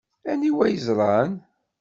[0.31, 1.31] Aniwa yeẓran?